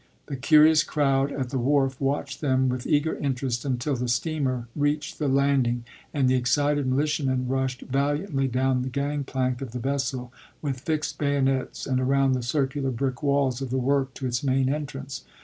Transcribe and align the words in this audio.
The 0.25 0.35
curious 0.35 0.81
crowd 0.81 1.31
at 1.31 1.51
the 1.51 1.59
wharf 1.59 2.01
watched 2.01 2.41
them 2.41 2.69
with 2.69 2.87
eager 2.87 3.15
interest 3.17 3.63
until 3.65 3.95
the 3.95 4.07
steamer 4.07 4.67
reached 4.75 5.19
the 5.19 5.27
land 5.27 5.67
ing, 5.67 5.83
and 6.11 6.27
the 6.27 6.33
excited 6.33 6.87
militiamen 6.87 7.47
rushed 7.47 7.81
valiantly 7.83 8.47
down 8.47 8.81
the 8.81 8.89
gang 8.89 9.23
plank 9.23 9.61
of 9.61 9.73
the 9.73 9.77
vessel 9.79 10.33
with 10.59 10.79
fixed 10.79 11.19
bay 11.19 11.37
onets 11.37 11.85
and 11.85 11.99
around 12.01 12.31
the 12.31 12.41
circular 12.41 12.89
brick 12.89 13.21
walls 13.21 13.61
of 13.61 13.69
the 13.69 13.77
work 13.77 14.15
to 14.15 14.25
its 14.25 14.41
main 14.43 14.73
entrance. 14.73 15.23